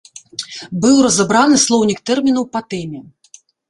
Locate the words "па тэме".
2.55-3.09